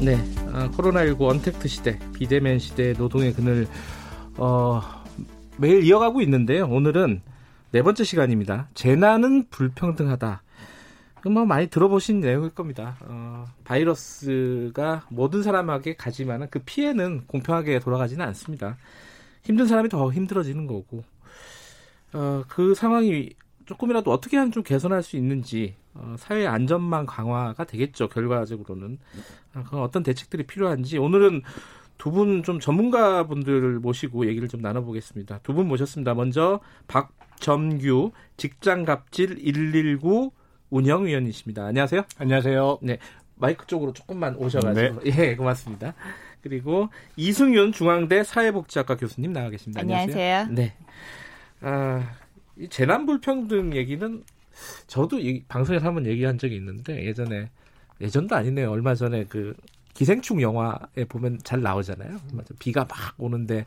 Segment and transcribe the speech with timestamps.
[0.00, 0.16] 네,
[0.52, 3.66] 아, 코로나19 언택트 시대, 비대면 시대 노동의 그늘
[4.36, 4.82] 어,
[5.56, 6.66] 매일 이어가고 있는데요.
[6.66, 7.22] 오늘은
[7.70, 8.68] 네 번째 시간입니다.
[8.74, 10.42] 재난은 불평등하다.
[11.30, 12.98] 뭐 많이 들어보신 내용일 겁니다.
[13.00, 18.76] 어, 바이러스가 모든 사람에게 가지만 그 피해는 공평하게 돌아가지는 않습니다.
[19.42, 21.04] 힘든 사람이 더 힘들어지는 거고
[22.12, 23.30] 어, 그 상황이
[23.66, 28.08] 조금이라도 어떻게 하면 좀 개선할 수 있는지 어, 사회 안전망 강화가 되겠죠.
[28.08, 28.98] 결과적으로는
[29.54, 31.42] 어, 그건 어떤 대책들이 필요한지 오늘은
[31.96, 35.38] 두 분 좀 전문가분들을 모시고 얘기를 좀 나눠보겠습니다.
[35.42, 36.12] 두 분 모셨습니다.
[36.14, 40.32] 먼저 박점규 직장갑질 119
[40.70, 41.64] 운영위원이십니다.
[41.66, 42.02] 안녕하세요.
[42.18, 42.78] 안녕하세요.
[42.82, 42.98] 네,
[43.36, 45.12] 마이크 쪽으로 조금만 오셔가지고 네.
[45.30, 45.94] 예, 고맙습니다.
[46.42, 49.80] 그리고 이승윤 중앙대 사회복지학과 교수님 나와 계십니다.
[49.80, 50.14] 안녕하세요.
[50.36, 50.54] 안녕하세요.
[50.54, 50.74] 네.
[51.62, 52.23] 아, 이
[52.70, 54.24] 재난 불평등 얘기는
[54.86, 57.50] 저도 이 방송에서 한번 얘기한 적이 있는데 예전에
[58.00, 58.70] 예전도 아니네요.
[58.70, 59.54] 얼마 전에 그
[59.94, 62.18] 기생충 영화에 보면 잘 나오잖아요.
[62.58, 63.66] 비가 막 오는데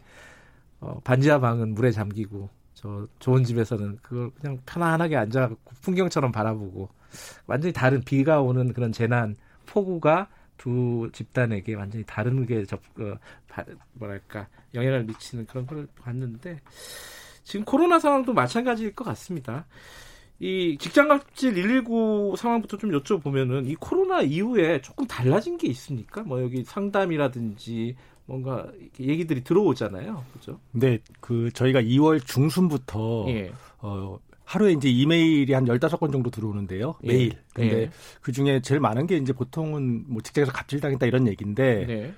[0.79, 5.49] 어, 반지하 방은 물에 잠기고 저 좋은 집에서는 그걸 그냥 편안하게 앉아
[5.81, 6.89] 풍경처럼 바라보고
[7.47, 9.35] 완전히 다른 비가 오는 그런 재난
[9.65, 13.15] 폭우가 두 집단에게 완전히 다른 게 접, 어,
[13.47, 13.63] 바,
[13.93, 16.59] 뭐랄까 영향을 미치는 그런 걸 봤는데
[17.47, 19.65] 지금 코로나 상황도 마찬가지일 것 같습니다.
[20.37, 26.23] 이 직장 갑질 119 상황부터 좀 여쭤보면은 이 코로나 이후에 조금 달라진 게 있습니까?
[26.23, 28.67] 뭐 여기 상담이라든지 뭔가
[28.99, 30.25] 얘기들이 들어오잖아요.
[30.33, 30.59] 그죠?
[30.73, 33.53] 네, 그 저희가 2월 중순부터 예.
[33.79, 36.95] 어 하루에 이제 이메일이 한 15건 정도 들어오는데요.
[37.03, 37.07] 예.
[37.07, 37.31] 매일.
[37.53, 37.89] 근데 예.
[38.21, 42.13] 그 중에 제일 많은 게 이제 보통은 뭐 직장에서 갑질 당했다 이런 얘기인데 네.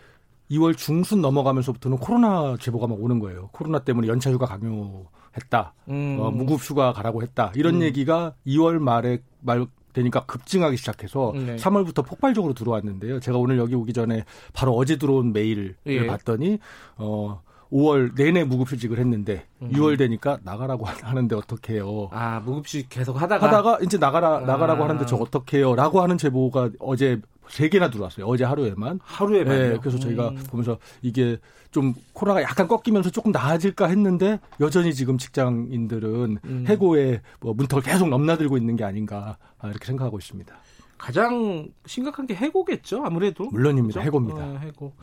[0.50, 3.50] 2월 중순 넘어가면서부터는 코로나 제보가 막 오는 거예요.
[3.52, 5.06] 코로나 때문에 연차 휴가 강요
[5.38, 5.74] 했다.
[5.90, 6.18] 음.
[6.20, 7.52] 어, 무급 휴가 가라고 했다.
[7.56, 7.82] 이런 음.
[7.82, 11.56] 얘기가 2월 말에 말 되니까 급증하기 시작해서 네.
[11.56, 13.20] 3월부터 폭발적으로 들어왔는데요.
[13.20, 14.24] 제가 오늘 여기 오기 전에
[14.54, 16.06] 바로 어제 들어온 메일을 예.
[16.06, 16.60] 봤더니
[16.98, 17.42] 어
[17.72, 19.72] 5월 내내 무급휴직을 했는데 음.
[19.72, 22.10] 6월 되니까 나가라고 하는데 어떡해요.
[22.12, 24.90] 아, 무급휴직 계속 하다가 하다가 이제 나가라 나가라고 아.
[24.90, 28.26] 하는데 저 어떡해요라고 하는 제보가 어제 세 개나 들어왔어요.
[28.26, 29.00] 어제 하루에만.
[29.04, 29.58] 하루에만.
[29.58, 30.44] 네, 그래서 저희가 음.
[30.50, 31.38] 보면서 이게
[31.72, 36.66] 좀 코로나가 약간 꺾이면서 조금 나아질까 했는데 여전히 지금 직장인들은 음.
[36.68, 40.56] 해고에 뭐 문턱을 계속 넘나들고 있는 게 아닌가 이렇게 생각하고 있습니다.
[40.98, 43.46] 가장 심각한 게 해고겠죠, 아무래도.
[43.46, 44.02] 물론입니다.
[44.02, 44.06] 그렇죠?
[44.06, 44.46] 해고입니다.
[44.46, 44.94] 어, 해고.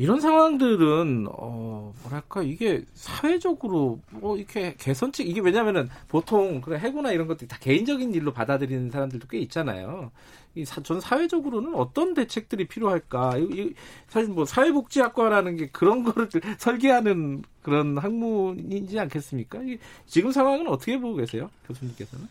[0.00, 7.26] 이런 상황들은 어 뭐랄까 이게 사회적으로 뭐 이렇게 개선책 이게 왜냐면은 보통 그래 해고나 이런
[7.26, 10.10] 것들이 다 개인적인 일로 받아들이는 사람들도 꽤 있잖아요.
[10.54, 13.36] 이 사, 전 사회적으로는 어떤 대책들이 필요할까?
[13.36, 13.74] 이, 이,
[14.08, 19.60] 사실 뭐 사회복지학과라는 게 그런 거를 설계하는 그런 학문이지 않겠습니까?
[19.64, 22.26] 이, 지금 상황은 어떻게 보고 계세요, 교수님께서는?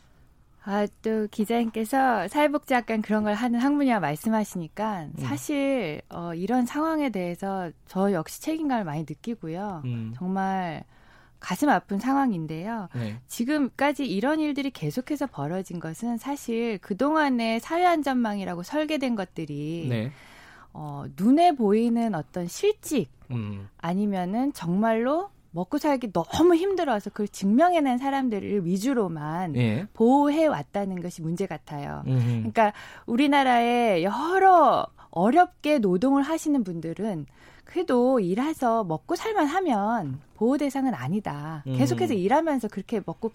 [0.69, 5.13] 아, 또 기자님께서 사회복지학관 그런 걸 하는 학문이라 말씀하시니까 음.
[5.17, 9.81] 사실 어, 이런 상황에 대해서 저 역시 책임감을 많이 느끼고요.
[9.85, 10.13] 음.
[10.15, 10.83] 정말
[11.39, 12.87] 가슴 아픈 상황인데요.
[12.93, 13.19] 네.
[13.27, 20.11] 지금까지 이런 일들이 계속해서 벌어진 것은 사실 그동안의 사회안전망이라고 설계된 것들이 네.
[20.71, 23.67] 어, 눈에 보이는 어떤 실직 음.
[23.79, 29.87] 아니면은 정말로 먹고 살기 너무 힘들어서 그걸 증명해낸 사람들을 위주로만 예.
[29.93, 32.03] 보호해 왔다는 것이 문제 같아요.
[32.07, 32.25] 음흠.
[32.27, 32.73] 그러니까
[33.05, 37.25] 우리나라에 여러 어렵게 노동을 하시는 분들은
[37.69, 41.63] 그래도 일해서 먹고 살만 하면 보호 대상은 아니다.
[41.67, 41.77] 음.
[41.77, 43.31] 계속해서 일하면서 그렇게 먹고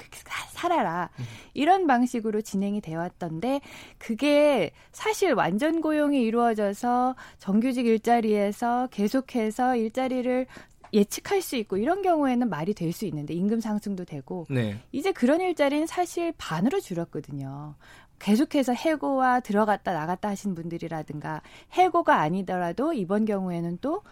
[0.50, 1.10] 살아라.
[1.20, 1.24] 음.
[1.52, 3.60] 이런 방식으로 진행이 되어 왔던데
[3.98, 10.46] 그게 사실 완전 고용이 이루어져서 정규직 일자리에서 계속해서 일자리를
[10.94, 14.78] 예측할 수 있고 이런 경우에는 말이 될 수 있는데 임금 상승도 되고 네.
[14.92, 17.74] 이제 그런 일자리는 사실 반으로 줄었거든요.
[18.20, 21.42] 계속해서 해고와 들어갔다 나갔다 하신 분들이라든가
[21.72, 24.02] 해고가 아니더라도 이번 경우에는 또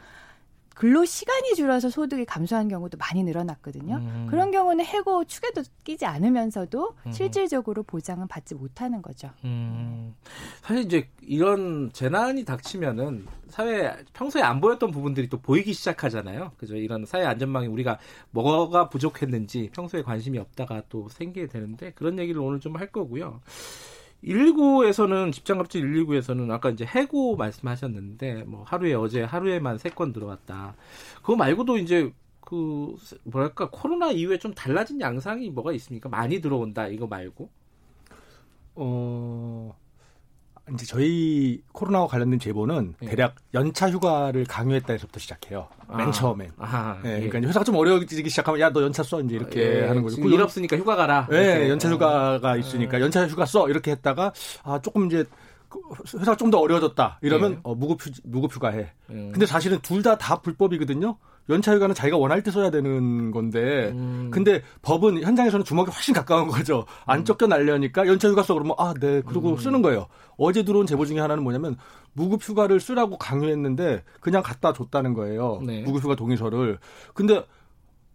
[0.75, 3.97] 근로 시간이 줄어서 소득이 감소한 경우도 많이 늘어났거든요.
[3.97, 4.27] 음.
[4.29, 7.13] 그런 경우는 해고 축에도 끼지 않으면서도 음.
[7.13, 9.31] 실질적으로 보장은 받지 못하는 거죠.
[9.45, 10.15] 음.
[10.63, 16.53] 사실 이제 이런 재난이 닥치면은 사회 평소에 안 보였던 부분들이 또 보이기 시작하잖아요.
[16.57, 16.75] 그죠?
[16.77, 17.99] 이런 사회 안전망이 우리가
[18.31, 23.41] 뭐가 부족했는지 평소에 관심이 없다가 또 생기게 되는데 그런 얘기를 오늘 좀 할 거고요.
[24.25, 30.75] 119에서는 집장갑질 119에서는 아까 이제 해고 말씀하셨는데 뭐 하루에 어제 하루에만 세 건 들어갔다.
[31.23, 36.09] 그거 말고도 이제 그 뭐랄까 코로나 이후에 좀 달라진 양상이 뭐가 있습니까?
[36.09, 37.51] 많이 들어온다 이거 말고.
[38.75, 39.77] 어
[40.73, 43.09] 이제 저희 코로나와 관련된 제보는 네.
[43.09, 45.67] 대략 연차 휴가를 강요했다 에서부터 시작해요.
[45.89, 45.97] 아.
[45.97, 46.53] 맨 처음엔.
[46.57, 47.47] 아, 네, 그러니까 예.
[47.47, 50.23] 회사가 좀 어려워지기 시작하면 야 너 연차 써 이제 이렇게 예, 하는 거죠.
[50.23, 51.27] 일 없으니까 휴가 가라.
[51.31, 54.33] 네, 연차 휴가가 있으니까 연차 휴가 써 이렇게 했다가
[54.63, 55.25] 아 조금 이제
[55.69, 55.79] 그
[56.19, 57.59] 회사가 좀 더 어려워졌다 이러면 네.
[57.65, 58.93] 어, 무급 휴 무급 휴가해.
[59.09, 59.31] 네.
[59.33, 61.17] 근데 사실은 둘 다다 다 불법이거든요.
[61.49, 64.31] 연차휴가는 자기가 원할 때 써야 되는 건데, 음.
[64.33, 66.87] 근데 법은 현장에서는 주먹이 훨씬 가까운 거죠.
[67.07, 67.25] 안 음.
[67.25, 69.57] 쫓겨날려니까 연차휴가 써 그러면 아, 네, 그러고 음.
[69.57, 70.07] 쓰는 거예요.
[70.37, 71.77] 어제 들어온 제보 중에 하나는 뭐냐면
[72.15, 75.61] 무급휴가를 쓰라고 강요했는데 그냥 갖다 줬다는 거예요.
[75.65, 75.83] 네.
[75.83, 76.79] 무급휴가 동의서를.
[77.15, 77.45] 근데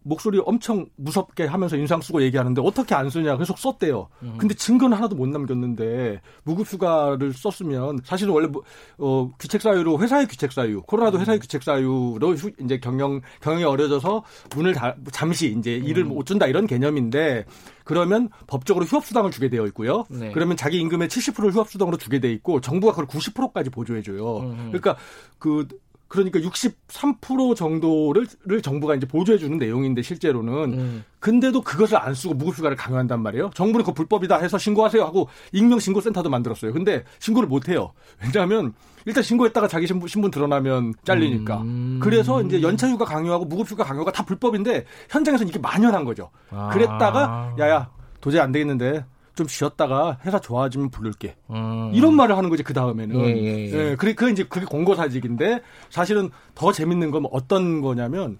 [0.08, 4.08] 목소리 엄청 무섭게 하면서 인상 쓰고 얘기하는데 어떻게 안 쓰냐 계속 썼대요.
[4.22, 4.36] 음.
[4.38, 8.62] 근데 증거는 하나도 못 남겼는데 무급휴가를 썼으면 사실은 원래 뭐,
[8.96, 11.20] 어, 귀책 사유로 회사의 귀책 사유, 코로나도 음.
[11.20, 14.24] 회사의 귀책 사유로 휴, 이제 경영 경영이 어려져서
[14.56, 16.08] 문을 다, 잠시 이제 일을 음.
[16.08, 17.44] 못 준다 이런 개념인데
[17.84, 20.04] 그러면 법적으로 휴업 수당을 주게 되어 있고요.
[20.08, 20.30] 네.
[20.32, 24.40] 그러면 자기 임금의 70%를 휴업 수당으로 주게 돼 있고 정부가 그걸 90%까지 보조해 줘요.
[24.40, 24.68] 음.
[24.68, 24.96] 그러니까
[25.38, 25.66] 그
[26.08, 31.04] 그러니까 63% 정도를 정부가 이제 보조해 주는 내용인데 실제로는 음.
[31.20, 33.50] 근데도 그것을 안 쓰고 무급휴가를 강요한단 말이에요.
[33.54, 36.72] 정부는 그 불법이다 해서 신고하세요 하고 익명 신고 센터도 만들었어요.
[36.72, 37.92] 근데 신고를 못 해요.
[38.22, 38.72] 왜냐하면
[39.04, 41.58] 일단 신고했다가 자기 신분, 신분 드러나면 잘리니까.
[41.58, 42.00] 음.
[42.02, 46.30] 그래서 이제 연차휴가 강요하고 무급휴가 강요가 다 불법인데 현장에서는 이게 만연한 거죠.
[46.50, 46.70] 아.
[46.72, 47.90] 그랬다가 야야
[48.20, 49.04] 도저히 안 되겠는데
[49.38, 51.36] 좀 쉬었다가 회사 좋아지면 부를게.
[51.50, 51.92] 음.
[51.94, 53.20] 이런 말을 하는 거지 그 다음에는.
[53.20, 53.90] 예, 예, 예.
[53.90, 58.38] 예, 그래 그 이제 그게 공고사직인데 사실은 더 재밌는 건 어떤 거냐면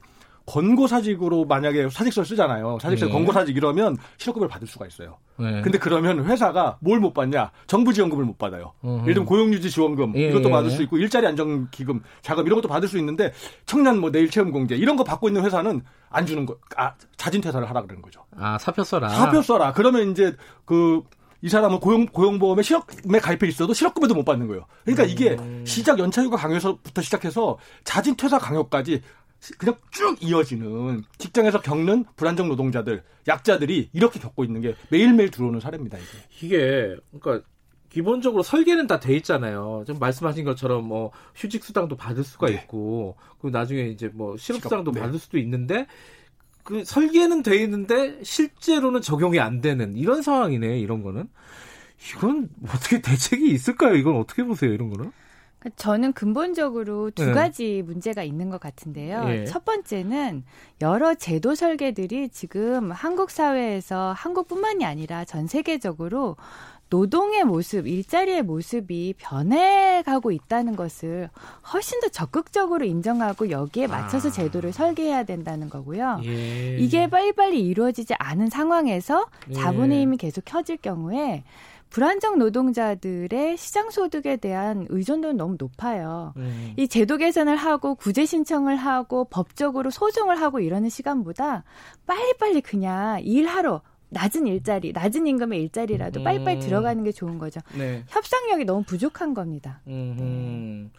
[0.49, 2.79] 권고사직으로 만약에 사직서를 쓰잖아요.
[2.81, 3.13] 사직서 네.
[3.13, 5.19] 권고사직 이러면 실업급여를 받을 수가 있어요.
[5.39, 5.61] 네.
[5.63, 7.53] 근데 그러면 회사가 뭘 못 받냐?
[7.69, 8.73] 정부 지원금을 못 받아요.
[8.85, 9.03] 으흠.
[9.03, 10.31] 예를 들면 고용유지 지원금 예.
[10.31, 13.33] 이것도 받을 수 있고 일자리 안정 기금 자금 이런 것도 받을 수 있는데
[13.67, 16.57] 청년 뭐 내일 체험 공제 이런 거 받고 있는 회사는 안 주는 거.
[16.77, 18.25] 아 자진 퇴사를 하라 그러는 거죠.
[18.37, 19.09] 아 사표 써라.
[19.11, 19.73] 사표 써라.
[19.73, 20.35] 그러면 이제
[20.65, 21.03] 그
[21.41, 24.65] 이 사람은 고용 고용보험에 실업에 가입해 있어도 실업급여도 못 받는 거예요.
[24.85, 25.63] 그러니까 이게 음.
[25.65, 29.03] 시작 연차휴가 강요서부터 시작해서 자진 퇴사 강요까지
[29.57, 35.99] 그냥 쭉 이어지는 직장에서 겪는 불안정 노동자들, 약자들이 이렇게 겪고 있는 게 매일매일 들어오는 사례입니다.
[35.99, 36.47] 이게.
[36.47, 37.47] 이게 그러니까
[37.89, 39.85] 기본적으로 설계는 다 돼 있잖아요.
[39.87, 42.55] 좀 말씀하신 것처럼 뭐 휴직 수당도 받을 수가 네.
[42.55, 45.01] 있고 그리고 나중에 이제 뭐 실업 수당도 네.
[45.01, 45.87] 받을 수도 있는데
[46.65, 50.79] 그 설계는 돼 있는데 실제로는 적용이 안 되는 이런 상황이네.
[50.81, 51.29] 이런 거는
[52.13, 53.95] 이건 어떻게 대책이 있을까요?
[53.97, 54.73] 이건 어떻게 보세요?
[54.73, 55.11] 이런 거는?
[55.77, 57.33] 저는 근본적으로 두 네.
[57.33, 59.25] 가지 문제가 있는 것 같은데요.
[59.25, 59.45] 네.
[59.45, 60.45] 첫 번째는
[60.81, 66.37] 여러 제도 설계들이 지금 한국 사회에서 한국뿐만이 아니라 전 세계적으로
[66.91, 71.29] 노동의 모습, 일자리의 모습이 변해가고 있다는 것을
[71.73, 74.33] 훨씬 더 적극적으로 인정하고 여기에 맞춰서 아.
[74.33, 76.21] 제도를 설계해야 된다는 거고요.
[76.25, 76.79] 예.
[76.79, 80.03] 이게 빨리빨리 이루어지지 않은 상황에서 자본의 예.
[80.03, 81.45] 힘이 계속 켜질 경우에
[81.91, 86.35] 불안정 노동자들의 시장 소득에 대한 의존도는 너무 높아요.
[86.37, 86.75] 음.
[86.77, 91.65] 이 제도 개선을 하고 구제 신청을 하고 법적으로 소송을 하고 이러는 시간보다
[92.07, 96.25] 빨리빨리 그냥 일하러 낮은 일자리, 낮은 임금의 일자리라도 음.
[96.25, 97.61] 빨리빨리 들어가는 게 좋은 거죠.
[97.77, 98.05] 네.
[98.09, 99.81] 협상력이 너무 부족한 겁니다.
[99.87, 100.91] 음.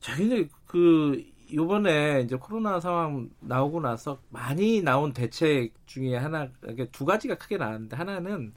[0.00, 6.48] 자, 근데 그 요번에 이제 코로나 상황 나오고 나서 많이 나온 대책 중에 하나,
[6.92, 8.52] 두 가지가 크게 나왔는데 하나는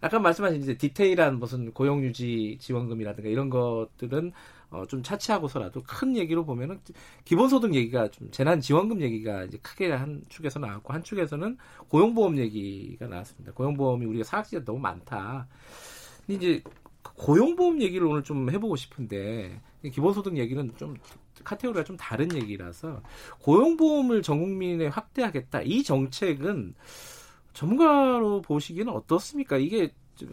[0.00, 4.32] 아까 말씀하신 이제 디테일한 무슨 고용유지 지원금이라든가 이런 것들은
[4.70, 6.80] 어, 좀 차치하고서라도 큰 얘기로 보면은
[7.24, 13.52] 기본소득 얘기가 좀 재난지원금 얘기가 이제 크게 한 축에서 나왔고 한 축에서는 고용보험 얘기가 나왔습니다.
[13.52, 15.48] 고용보험이 우리가 사각지대가 너무 많다.
[16.26, 16.62] 근데 이제
[17.02, 20.96] 고용보험 얘기를 오늘 좀 해보고 싶은데 기본소득 얘기는 좀
[21.42, 23.02] 카테고리가 좀 다른 얘기라서
[23.40, 26.74] 고용보험을 전 국민에 확대하겠다 이 정책은
[27.60, 29.58] 전문가로 보시기에는 어떻습니까?
[29.58, 29.90] 이게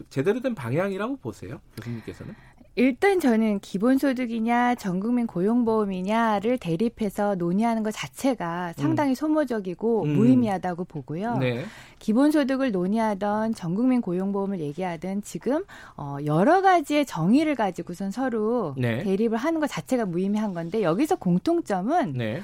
[0.08, 2.34] 제대로 된 방향이라고 보세요, 교수님께서는?
[2.74, 9.14] 일단 저는 기본소득이냐 전국민 고용보험이냐를 대립해서 논의하는 것 자체가 상당히 음.
[9.14, 10.14] 소모적이고 음.
[10.14, 11.38] 무의미하다고 보고요.
[11.38, 11.64] 네.
[11.98, 15.64] 기본소득을 논의하던 전국민 고용보험을 얘기하든 지금
[15.96, 19.02] 어 여러 가지의 정의를 가지고선 서로 네.
[19.02, 22.42] 대립을 하는 것 자체가 무의미한 건데 여기서 공통점은 네.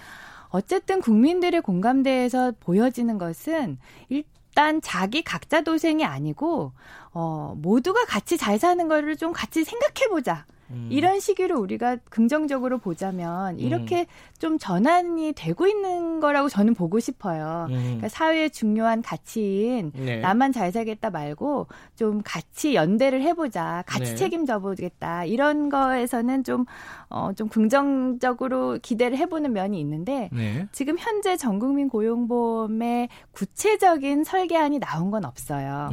[0.48, 4.24] 어쨌든 국민들의 공감대에서 보여지는 것은 일,
[4.54, 6.72] 일단 자기 각자 도생이 아니고
[7.12, 10.46] 어 모두가 같이 잘 사는 거를 좀 같이 생각해 보자.
[10.74, 10.88] 음.
[10.90, 14.06] 이런 시기로 우리가 긍정적으로 보자면 이렇게 음.
[14.38, 17.66] 좀 전환이 되고 있는 거라고 저는 보고 싶어요.
[17.70, 17.74] 음.
[17.74, 20.18] 그러니까 사회의 중요한 가치인 네.
[20.20, 24.16] 나만 잘 살겠다 말고 좀 같이 연대를 해보자, 같이 네.
[24.16, 26.66] 책임져 보겠다 이런 거에서는 좀
[27.08, 30.66] 어, 좀 긍정적으로 기대를 해보는 면이 있는데 네.
[30.72, 35.90] 지금 현재 전국민 고용보험의 구체적인 설계안이 나온 건 없어요.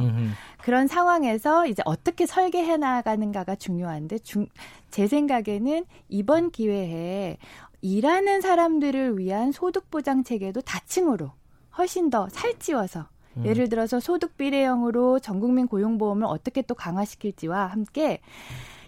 [0.62, 4.46] 그런 상황에서 이제 어떻게 설계해 나가는가가 중요한데 중,
[4.92, 7.38] 제 생각에는 이번 기회에
[7.80, 11.32] 일하는 사람들을 위한 소득 보장 체계도 다층으로
[11.76, 13.08] 훨씬 더 살찌워서
[13.38, 13.46] 음.
[13.46, 18.20] 예를 들어서 소득 비례형으로 전국민 고용보험을 어떻게 또 강화시킬지와 함께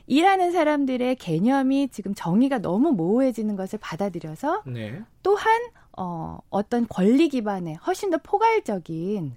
[0.06, 5.02] 일하는 사람들의 개념이 지금 정의가 너무 모호해지는 것을 받아들여서 네.
[5.22, 5.60] 또한
[5.96, 9.32] 어, 어떤 권리 기반의 훨씬 더 포괄적인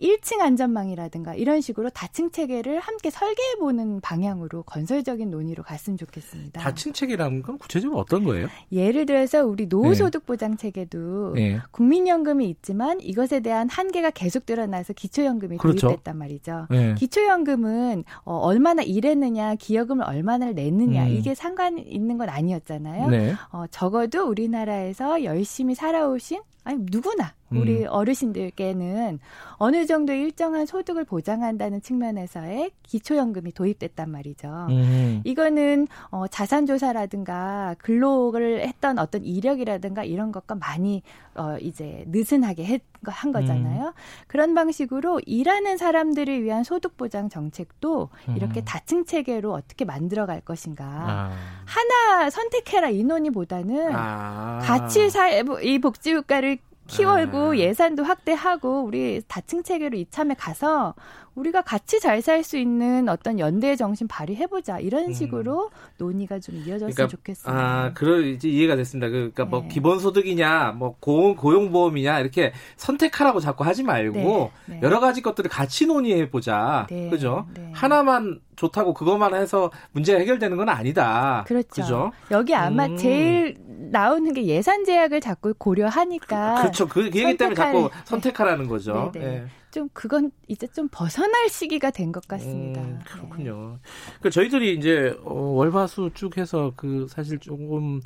[0.00, 6.60] 1층 안전망이라든가 이런 식으로 다층 체계를 함께 설계해 보는 방향으로 건설적인 논의로 갔으면 좋겠습니다.
[6.60, 8.48] 다층 체계라는 건 구체적으로 어떤 거예요?
[8.72, 11.58] 예를 들어서 우리 노후소득 보장 체계도 네.
[11.70, 15.88] 국민연금이 있지만 이것에 대한 한계가 계속 드러나서 기초연금이 그렇죠.
[15.88, 16.66] 도입됐단 말이죠.
[16.70, 16.94] 네.
[16.94, 21.10] 기초연금은 어, 얼마나 일했느냐, 기여금을 얼마나 냈느냐 음.
[21.10, 23.08] 이게 상관 있는 건 아니었잖아요.
[23.08, 23.34] 네.
[23.50, 27.86] 어, 적어도 우리나라에서 열심히 살아오신 아니 누구나 우리 음.
[27.88, 29.18] 어르신들께는
[29.54, 34.66] 어느 정도 일정한 소득을 보장한다는 측면에서의 기초연금이 도입됐단 말이죠.
[34.70, 35.20] 음.
[35.24, 41.02] 이거는 어, 자산조사라든가 근로를 했던 어떤 이력이라든가 이런 것과 많이
[41.34, 43.86] 어, 이제 느슨하게 했, 한 거잖아요.
[43.86, 43.92] 음.
[44.26, 48.36] 그런 방식으로 일하는 사람들을 위한 소득 보장 정책도 음.
[48.36, 50.84] 이렇게 다층 체계로 어떻게 만들어 갈 것인가.
[50.84, 51.32] 아.
[51.64, 54.58] 하나 선택해라 이 논의보다는 아.
[54.62, 56.58] 같이 사, 이 복지국가를
[56.90, 57.56] 키워고 아.
[57.56, 60.94] 예산도 확대하고 우리 다층 체계로 이참에 가서
[61.34, 65.12] 우리가 같이 잘 살 수 있는 어떤 연대의 정신 발휘해보자 이런 음.
[65.12, 65.70] 식으로 음.
[65.98, 67.62] 논의가 좀 이어졌으면 그러니까, 좋겠습니다.
[67.62, 69.08] 아, 그럴 이제 이해가 됐습니다.
[69.08, 69.64] 그, 그러니까 뭐 네.
[69.64, 74.50] 뭐 기본소득이냐, 뭐 고용 고용보험이냐 이렇게 선택하라고 자꾸 하지 말고 네.
[74.66, 74.80] 네.
[74.82, 76.86] 여러 가지 것들을 같이 논의해보자.
[76.90, 77.08] 네.
[77.08, 77.46] 그죠?
[77.54, 77.70] 네.
[77.74, 81.44] 하나만 좋다고 그것만 해서 문제가 해결되는 건 아니다.
[81.46, 81.82] 그렇죠.
[81.82, 82.12] 그죠?
[82.30, 82.96] 여기 아마 음.
[82.96, 83.56] 제일
[83.90, 86.56] 나오는 게 예산 제약을 자꾸 고려하니까.
[86.56, 86.86] 그, 그렇죠.
[86.86, 89.10] 그, 그 얘기 때문에 자꾸 선택하라는 거죠.
[89.14, 89.46] 네.
[89.70, 89.80] 네.
[89.80, 92.80] 좀 그건 이제 좀 벗어날 시기가 된 것 같습니다.
[92.82, 93.78] 음, 그렇군요.
[93.82, 93.90] 네.
[94.20, 98.00] 그 저희들이 이제 어, 월화수 쭉 해서 그 사실 조금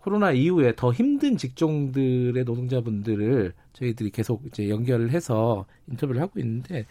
[0.00, 6.86] 코로나 이후에 더 힘든 직종들의 노동자분들을 저희들이 계속 이제 연결을 해서 인터뷰를 하고 있는데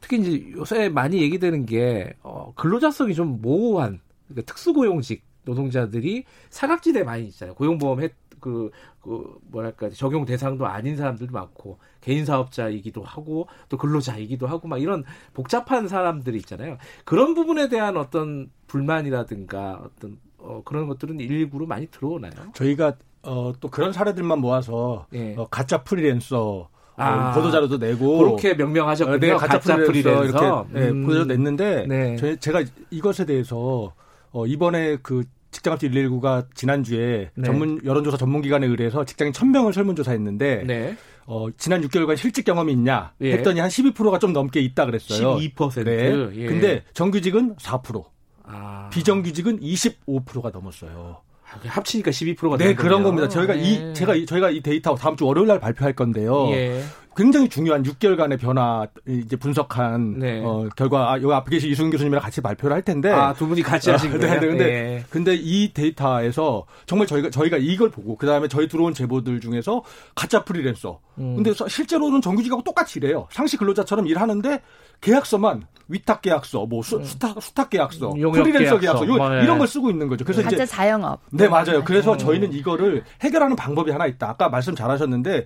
[0.00, 7.26] 특히 이제 요새 많이 얘기되는 게 어, 근로자성이 좀 모호한 그러니까 특수고용직 노동자들이 사각지대 많이
[7.26, 7.54] 있잖아요.
[7.54, 8.08] 고용보험 혜
[8.40, 8.70] 그
[9.06, 15.04] 그 뭐랄까 적용 대상도 아닌 사람들도 많고 개인 사업자이기도 하고 또 근로자이기도 하고 막 이런
[15.32, 16.76] 복잡한 사람들이 있잖아요.
[17.04, 22.32] 그런 부분에 대한 어떤 불만이라든가 어떤 어, 그런 것들은 일부로 많이 들어오나요?
[22.54, 25.36] 저희가 어, 또 그런 사례들만 모아서 예.
[25.36, 29.18] 어, 가짜 프리랜서 아, 보도 자료도 내고 그렇게 명명하셨군요.
[29.18, 31.06] 네, 가짜, 가짜 프리랜서, 이렇게 네, 음.
[31.06, 32.36] 보도 냈는데 네.
[32.38, 33.92] 제가 이것에 대해서
[34.32, 35.24] 어, 이번에 그
[35.56, 37.44] 직장합치 119가 지난주에 네.
[37.44, 40.96] 전문 여론조사 전문기관에 의뢰해서 직장인 1000명을 설문조사했는데 네.
[41.26, 43.32] 어, 지난 6개월간 실직 경험이 있냐 예.
[43.32, 45.36] 했더니 한 12%가 좀 넘게 있다 그랬어요.
[45.36, 45.84] 12%.
[45.84, 46.28] 네.
[46.34, 46.46] 예.
[46.46, 48.04] 근데 정규직은 4%.
[48.44, 48.88] 아.
[48.92, 51.22] 비정규직은 25%가 넘었어요.
[51.48, 53.28] 아, 합치니까 12%가 네, 그런 겁니다.
[53.28, 53.62] 저희가 네.
[53.62, 56.48] 이 제가 저희가 이 데이터 다음 주 월요일 날 발표할 건데요.
[56.50, 56.82] 예.
[57.16, 60.42] 굉장히 중요한 6개월간의 변화 이제 분석한 네.
[60.44, 63.62] 어, 결과 아, 여기 앞에 계신 이승훈 교수님이랑 같이 발표를 할 텐데 아 두 분이
[63.62, 64.40] 같이 하신 아, 거예요.
[64.40, 65.04] 네, 근데 네.
[65.10, 69.82] 근데 이 데이터에서 정말 저희가 저희가 이걸 보고 그다음에 저희 들어온 제보들 중에서
[70.14, 71.00] 가짜 프리랜서.
[71.18, 71.36] 음.
[71.36, 73.26] 근데 실제로는 정규직하고 똑같이 일해요.
[73.30, 74.60] 상시 근로자처럼 일하는데
[75.00, 77.04] 계약서만 위탁 계약서, 뭐 수, 음.
[77.04, 79.44] 수탁 수탁 계약서, 프리랜서 계약서, 요, 뭐, 네.
[79.44, 80.24] 이런 걸 쓰고 있는 거죠.
[80.24, 81.20] 그래서 가짜 이제 자영업.
[81.30, 81.84] 네 맞아요.
[81.84, 82.18] 그래서 음.
[82.18, 84.28] 저희는 이거를 해결하는 방법이 하나 있다.
[84.28, 85.44] 아까 말씀 잘하셨는데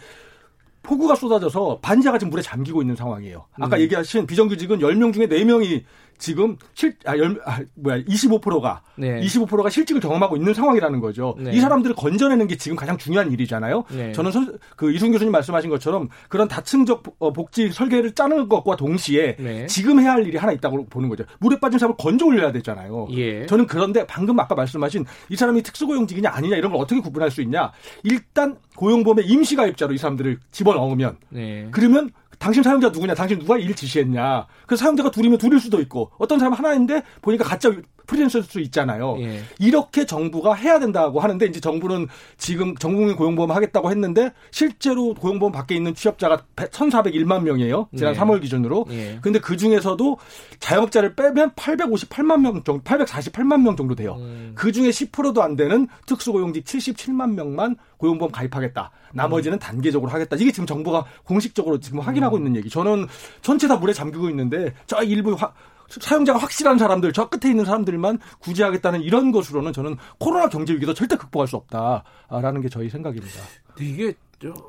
[0.82, 3.46] 폭우가 쏟아져서 반지하가 지금 물에 잠기고 있는 상황이에요.
[3.60, 3.80] 아까 음.
[3.82, 5.84] 얘기하신 비정규직은 10명 중에 4명이
[6.20, 9.20] 지금 실, 아, 열, 아, 뭐야, 25%가, 네.
[9.22, 11.34] 25%가 실직을 경험하고 있는 상황이라는 거죠.
[11.38, 11.52] 네.
[11.52, 13.84] 이 사람들을 건져내는 게 지금 가장 중요한 일이잖아요.
[13.90, 14.12] 네.
[14.12, 19.36] 저는 선, 그 이순 교수님 말씀하신 것처럼 그런 다층적 어, 복지 설계를 짜는 것과 동시에
[19.38, 19.66] 네.
[19.66, 21.24] 지금 해야 할 일이 하나 있다고 보는 거죠.
[21.40, 23.08] 물에 빠진 사람을 건져 올려야 되잖아요.
[23.12, 23.46] 예.
[23.46, 27.72] 저는 그런데 방금 아까 말씀하신 이 사람이 특수고용직이냐 아니냐 이런 걸 어떻게 구분할 수 있냐.
[28.04, 31.68] 일단 고용보험의 임시가입자로 이 사람들을 집어넣으면 네.
[31.70, 32.10] 그러면
[32.40, 33.14] 당신 사용자 누구냐?
[33.14, 34.46] 당신 누가 일 지시했냐?
[34.66, 37.70] 그 사용자가 둘이면 둘일 수도 있고 어떤 사람 하나인데 보니까 가짜
[38.06, 39.16] 프리랜서일 수 있잖아요.
[39.20, 39.42] 예.
[39.58, 45.74] 이렇게 정부가 해야 된다고 하는데 이제 정부는 지금 전국민 고용보험 하겠다고 했는데 실제로 고용보험 밖에
[45.74, 47.88] 있는 취업자가 1,401만 명이에요.
[47.96, 48.18] 지난 예.
[48.18, 48.86] 3월 기준으로.
[48.90, 49.18] 예.
[49.22, 50.18] 근데 그 중에서도
[50.58, 54.16] 자영업자를 빼면 858만 명 정도, 848만 명 정도 돼요.
[54.18, 54.52] 음.
[54.54, 58.90] 그 중에 10%도 안 되는 특수고용직 77만 명만 고용보험 가입하겠다.
[59.12, 59.58] 나머지는 음.
[59.58, 60.36] 단계적으로 하겠다.
[60.36, 62.40] 이게 지금 정부가 공식적으로 지금 확인하고 음.
[62.40, 62.70] 있는 얘기.
[62.70, 63.06] 저는
[63.42, 65.52] 전체 다 물에 잠기고 있는데 저 일부 화,
[65.90, 71.16] 사용자가 확실한 사람들, 저 끝에 있는 사람들만 구제하겠다는 이런 것으로는 저는 코로나 경제 위기도 절대
[71.16, 73.40] 극복할 수 없다라는 게 저희 생각입니다.
[73.78, 74.14] 이게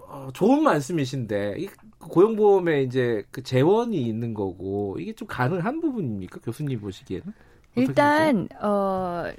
[0.07, 6.81] 어, 좋은 말씀이신데 이 고용보험에 이제 그 재원이 있는 거고 이게 좀 가능한 부분입니까 교수님
[6.81, 7.33] 보시기에는?
[7.75, 9.31] 일단 어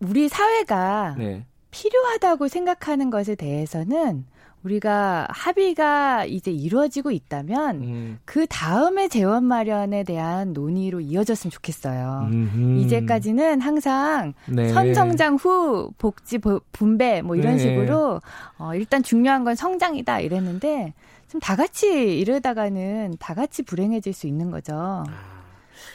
[0.00, 1.46] 우리 사회가 네.
[1.74, 4.24] 필요하다고 생각하는 것에 대해서는
[4.62, 8.18] 우리가 합의가 이제 이루어지고 있다면 음.
[8.24, 12.28] 그 다음에 재원 마련에 대한 논의로 이어졌으면 좋겠어요.
[12.30, 12.78] 음흠.
[12.78, 14.68] 이제까지는 항상 네.
[14.68, 16.38] 선성장 후 복지
[16.72, 17.58] 분배 뭐 이런 네.
[17.58, 18.22] 식으로
[18.56, 20.94] 어, 일단 중요한 건 성장이다 이랬는데
[21.28, 24.72] 좀 다 같이 이러다가는 다 같이 불행해질 수 있는 거죠.
[24.76, 25.04] 아,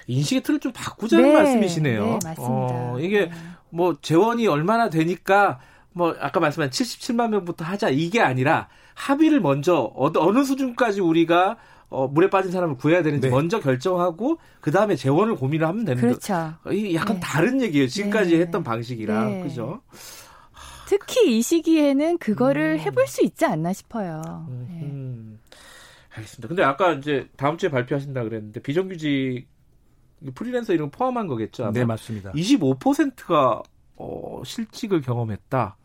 [0.07, 1.33] 인식의 틀을 좀 바꾸자는 네.
[1.33, 2.03] 말씀이시네요.
[2.03, 2.43] 네, 맞습니다.
[2.43, 3.31] 어, 이게 네.
[3.69, 5.59] 뭐 재원이 얼마나 되니까
[5.93, 11.58] 뭐 아까 말씀한 77만 명부터 하자 이게 아니라 합의를 먼저 어느 수준까지 우리가
[11.89, 13.31] 어, 물에 빠진 사람을 구해야 되는지 네.
[13.31, 16.53] 먼저 결정하고 그 다음에 재원을 고민을 하면 되는 그렇죠.
[16.63, 16.72] 거.
[16.72, 17.19] 이 약간 네.
[17.24, 17.88] 다른 얘기예요.
[17.88, 18.41] 지금까지 네.
[18.41, 19.43] 했던 방식이랑 네.
[19.43, 19.81] 그죠?
[20.88, 22.79] 특히 이 시기에는 그거를 음.
[22.79, 24.22] 해볼 수 있지 않나 싶어요.
[24.50, 24.67] 음.
[24.69, 25.39] 음.
[26.15, 26.48] 알겠습니다.
[26.48, 29.48] 근데 아까 이제 다음 주에 발표하신다 그랬는데 비정규직
[30.36, 31.63] 프리랜서 이런 포함한 거겠죠?
[31.63, 31.72] 아마?
[31.72, 32.31] 네 맞습니다.
[32.34, 33.63] 25%가
[33.99, 35.75] 어, 실직을 경험했다.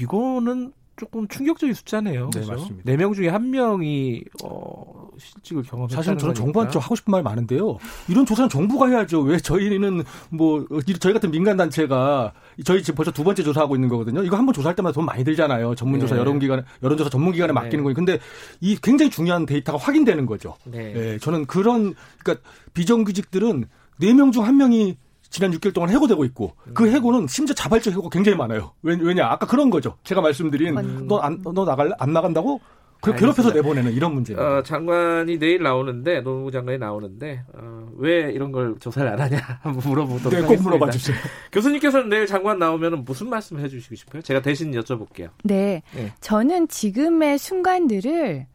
[0.00, 2.30] 이거는 조금 충격적인 숫자네요.
[2.32, 2.52] 네, 그렇죠?
[2.62, 2.90] 맞습니다.
[2.92, 7.76] 4명 중에 1명이 어, 실직을 경험했다는 사실 저는 정부한테 하고 싶은 말 많은데요.
[8.08, 9.20] 이런 조사는 정부가 해야죠.
[9.20, 10.66] 왜 저희는 뭐
[10.98, 12.32] 저희 같은 민간 단체가
[12.64, 14.22] 저희 지금 벌써 두 번째 조사하고 있는 거거든요.
[14.24, 15.74] 이거 한 번 조사할 때마다 돈 많이 들잖아요.
[15.74, 16.20] 전문 조사 네.
[16.22, 17.52] 여론 기관 여론 조사 전문 기관에 네.
[17.52, 17.94] 맡기는 거예요.
[17.94, 18.18] 근데
[18.62, 20.56] 이 굉장히 중요한 데이터가 확인되는 거죠.
[20.64, 20.94] 네.
[20.94, 23.66] 네 저는 그런 그러니까 비정규직들은
[24.00, 24.96] 4명 중 1명이
[25.30, 26.90] 지난 6개월 동안 해고되고 있고 그 음.
[26.90, 28.72] 해고는 심지어 자발적 해고가 굉장히 많아요.
[28.82, 29.96] 왜냐 아까 그런 거죠.
[30.04, 31.06] 제가 말씀드린 음.
[31.06, 32.60] 너안너 나갈 안 나간다고
[33.00, 34.34] 그 괴롭혀서 내보내는 이런 문제.
[34.34, 39.82] 어, 장관이 내일 나오는데 노무부 장관이 나오는데 어, 왜 이런 걸 조사를 안 하냐 한번
[39.88, 41.16] 물어보도록 네, 꼭 물어봐 주세요.
[41.52, 44.22] 교수님께서는 내일 장관 나오면 무슨 말씀 해주시고 싶어요?
[44.22, 45.28] 제가 대신 여쭤볼게요.
[45.44, 46.12] 네, 네.
[46.20, 48.46] 저는 지금의 순간들을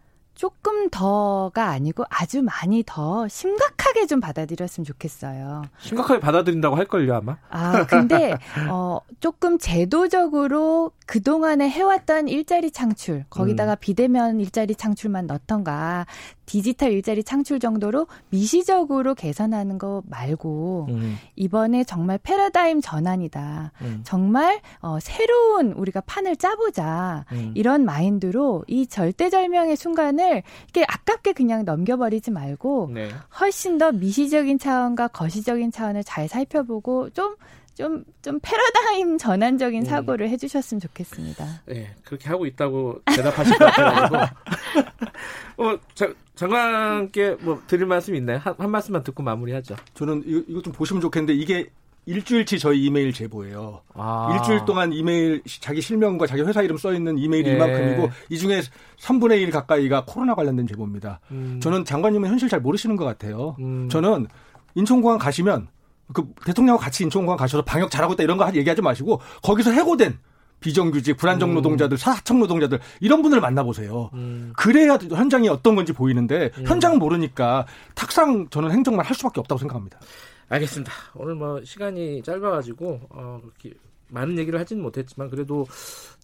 [0.42, 5.62] 조금 더가 아니고 아주 많이 더 심각하게 좀 받아들였으면 좋겠어요.
[5.78, 7.38] 심각하게 받아들인다고 할걸요, 아마?
[7.52, 8.36] 아, 근데,
[8.68, 13.78] 어, 조금 제도적으로 그동안에 해왔던 일자리 창출, 거기다가 음.
[13.80, 16.08] 비대면 일자리 창출만 넣던가,
[16.52, 21.18] 디지털 일자리 창출 정도로 미시적으로 개선하는 거 말고 음.
[21.38, 23.72] 이번에 정말 패러다임 전환이다.
[23.80, 24.02] 음.
[24.04, 27.24] 정말 어, 새로운 우리가 판을 짜보자.
[27.32, 27.54] 음.
[27.56, 33.12] 이런 마인드로 이 절대절명의 순간을 이렇게 아깝게 그냥 넘겨버리지 말고 네.
[33.40, 37.38] 훨씬 더 미시적인 차원과 거시적인 차원을 잘 살펴보고 좀
[37.76, 39.86] 좀, 좀 패러다임 전환적인 음.
[39.86, 40.32] 사고를 음.
[40.32, 41.62] 해주셨으면 좋겠습니다.
[41.66, 44.28] 네, 그렇게 하고 있다고 대답하실 것 같아요.
[45.58, 48.40] 어, 자, 장관께 뭐 드릴 말씀 있나요?
[48.40, 49.76] 한, 한 말씀만 듣고 마무리하죠.
[49.94, 51.70] 저는 이거, 이거 좀 보시면 좋겠는데 이게
[52.06, 53.82] 일주일치 저희 이메일 제보예요.
[53.94, 54.36] 아.
[54.36, 57.54] 일주일 동안 이메일 자기 실명과 자기 회사 이름 써 있는 이메일 예.
[57.54, 58.62] 이만큼이고 이 중에
[59.00, 61.20] 3분의 1 가까이가 코로나 관련된 제보입니다.
[61.30, 61.60] 음.
[61.62, 63.56] 저는 장관님은 현실 잘 모르시는 것 같아요.
[63.60, 63.88] 음.
[63.90, 64.28] 저는
[64.74, 65.68] 인천공항 가시면
[66.14, 70.18] 그 대통령하고 같이 인천공항 가셔서 방역 잘하고 있다 이런 거 얘기하지 마시고 거기서 해고된
[70.62, 71.56] 비정규직, 불안정 음.
[71.56, 74.12] 노동자들, 사청 노동자들 이런 분을 만나보세요.
[74.14, 74.54] 음.
[74.56, 76.68] 그래야 현장이 어떤 건지 보이는데 음.
[76.68, 80.00] 현장 모르니까 탁상 저는 행정만 할 수밖에 없다고 생각합니다.
[80.50, 80.92] 알겠습니다.
[81.16, 83.76] 오늘 뭐 시간이 짧아가지고 어, 그렇게
[84.10, 85.66] 많은 얘기를 하지는 못했지만 그래도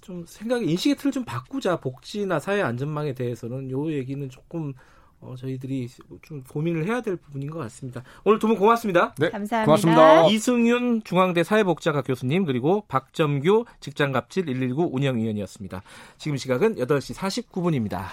[0.02, 4.74] 좀 생각 인식의 틀을 좀 바꾸자 복지나 사회 안전망에 대해서는 요 얘기는 조금
[5.20, 5.90] 어, 저희들이
[6.22, 8.04] 좀 고민을 해야 될 부분인 것 같습니다.
[8.24, 9.14] 오늘 두 분 고맙습니다.
[9.18, 9.66] 네, 감사합니다.
[9.66, 10.28] 고맙습니다.
[10.28, 15.82] 이승윤 중앙대 사회복지학과 교수님 그리고 박점규 직장갑질 119 운영위원이었습니다.
[16.18, 18.06] 지금 시각은 8시 49분입니다.